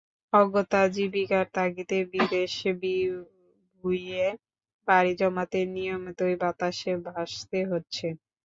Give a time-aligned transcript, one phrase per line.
[0.33, 2.53] অগত্যা জীবিকার তাগিদে বিদেশ
[2.81, 4.25] বিভুঁইয়ে
[4.87, 8.07] পাড়ি জমাতে নিয়মিতই বাতাসে ভাসতে হচ্ছে।